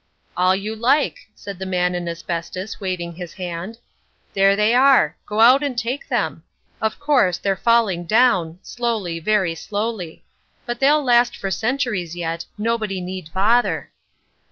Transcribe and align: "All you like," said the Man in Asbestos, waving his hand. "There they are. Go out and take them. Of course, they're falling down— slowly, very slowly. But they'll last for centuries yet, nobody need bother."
"All 0.35 0.55
you 0.55 0.75
like," 0.75 1.19
said 1.35 1.59
the 1.59 1.65
Man 1.67 1.93
in 1.93 2.09
Asbestos, 2.09 2.81
waving 2.81 3.13
his 3.13 3.35
hand. 3.35 3.77
"There 4.33 4.55
they 4.55 4.73
are. 4.73 5.15
Go 5.27 5.41
out 5.41 5.61
and 5.61 5.77
take 5.77 6.07
them. 6.07 6.41
Of 6.81 6.99
course, 6.99 7.37
they're 7.37 7.55
falling 7.55 8.05
down— 8.05 8.57
slowly, 8.63 9.19
very 9.19 9.53
slowly. 9.53 10.25
But 10.65 10.79
they'll 10.79 11.03
last 11.03 11.37
for 11.37 11.51
centuries 11.51 12.15
yet, 12.15 12.47
nobody 12.57 12.99
need 12.99 13.29
bother." 13.31 13.91